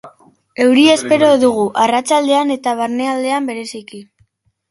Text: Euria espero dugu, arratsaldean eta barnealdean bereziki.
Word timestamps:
Euria 0.63 0.95
espero 0.99 1.27
dugu, 1.43 1.65
arratsaldean 1.83 2.53
eta 2.55 2.75
barnealdean 2.81 3.51
bereziki. 3.51 4.01